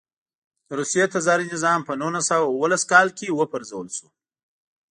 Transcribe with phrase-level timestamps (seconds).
[0.67, 4.07] د روسیې تزاري نظام په نولس سوه اوولس کال کې و پرځول شو.